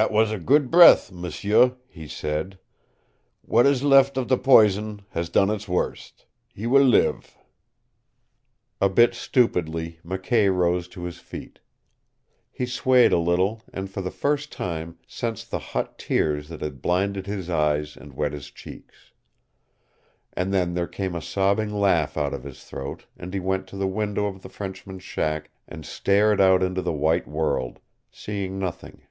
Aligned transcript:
"That 0.00 0.10
was 0.10 0.32
a 0.32 0.38
good 0.38 0.70
breath, 0.70 1.12
m'sieu," 1.12 1.76
he 1.86 2.08
said. 2.08 2.58
"What 3.42 3.66
is 3.66 3.82
left 3.82 4.16
of 4.16 4.26
the 4.28 4.38
poison 4.38 5.02
has 5.10 5.28
done 5.28 5.50
its 5.50 5.68
worst. 5.68 6.24
He 6.54 6.66
will 6.66 6.82
live." 6.82 7.36
A 8.80 8.88
bit 8.88 9.12
stupidly 9.12 10.00
McKay 10.02 10.48
rose 10.50 10.88
to 10.88 11.02
his 11.04 11.18
feet. 11.18 11.60
He 12.50 12.64
swayed 12.64 13.12
a 13.12 13.18
little, 13.18 13.60
and 13.70 13.90
for 13.90 14.00
the 14.00 14.10
first 14.10 14.50
time 14.50 14.98
sensed 15.06 15.50
the 15.50 15.58
hot 15.58 15.98
tears 15.98 16.48
that 16.48 16.62
had 16.62 16.80
blinded 16.80 17.26
his 17.26 17.50
eyes 17.50 17.94
and 17.94 18.14
wet 18.14 18.32
his 18.32 18.50
cheeks. 18.50 19.12
And 20.32 20.54
then 20.54 20.72
there 20.72 20.88
came 20.88 21.14
a 21.14 21.20
sobbing 21.20 21.68
laugh 21.68 22.16
out 22.16 22.32
of 22.32 22.44
his 22.44 22.64
throat 22.64 23.04
and 23.18 23.34
he 23.34 23.40
went 23.40 23.66
to 23.66 23.76
the 23.76 23.86
window 23.86 24.24
of 24.24 24.40
the 24.40 24.48
Frenchman's 24.48 25.02
shack 25.02 25.50
and 25.68 25.84
stared 25.84 26.40
out 26.40 26.62
into 26.62 26.80
the 26.80 26.94
white 26.94 27.28
world, 27.28 27.78
seeing 28.10 28.58
nothing. 28.58 29.02